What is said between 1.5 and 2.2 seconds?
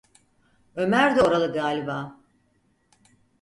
galiba?